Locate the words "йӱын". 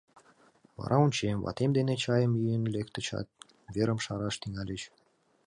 2.41-2.63